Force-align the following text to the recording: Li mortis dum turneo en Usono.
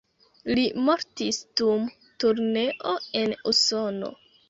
Li 0.59 0.63
mortis 0.87 1.39
dum 1.63 1.85
turneo 2.25 2.99
en 3.25 3.41
Usono. 3.55 4.15